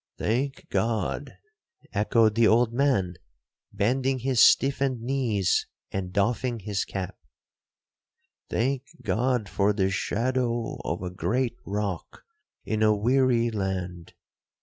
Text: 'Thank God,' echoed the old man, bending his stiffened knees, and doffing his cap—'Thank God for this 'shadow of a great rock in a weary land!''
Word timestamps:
'Thank 0.17 0.67
God,' 0.71 1.33
echoed 1.93 2.33
the 2.33 2.47
old 2.47 2.73
man, 2.73 3.17
bending 3.71 4.17
his 4.17 4.39
stiffened 4.39 4.99
knees, 5.03 5.67
and 5.91 6.11
doffing 6.11 6.57
his 6.61 6.85
cap—'Thank 6.85 8.81
God 9.03 9.47
for 9.47 9.73
this 9.73 9.93
'shadow 9.93 10.79
of 10.83 11.03
a 11.03 11.11
great 11.13 11.53
rock 11.67 12.23
in 12.65 12.81
a 12.81 12.95
weary 12.97 13.51
land!'' 13.51 14.15